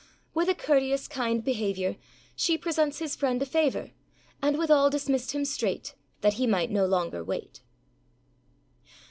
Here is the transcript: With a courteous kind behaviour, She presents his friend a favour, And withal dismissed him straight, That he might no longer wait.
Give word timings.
With 0.33 0.49
a 0.49 0.55
courteous 0.55 1.07
kind 1.07 1.43
behaviour, 1.43 1.95
She 2.35 2.57
presents 2.57 2.97
his 2.97 3.15
friend 3.15 3.39
a 3.39 3.45
favour, 3.45 3.91
And 4.41 4.57
withal 4.57 4.89
dismissed 4.89 5.33
him 5.33 5.45
straight, 5.45 5.93
That 6.21 6.33
he 6.41 6.47
might 6.47 6.71
no 6.71 6.87
longer 6.87 7.23
wait. 7.23 7.61